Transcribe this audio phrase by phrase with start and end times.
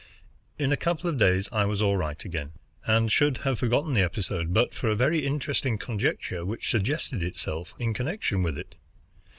[0.57, 2.53] In a couple of days I was all right again,
[2.87, 6.79] and should soon have forgotten the episode but for a very interesting conjecture which had
[6.79, 8.77] suggested itself in connection with it.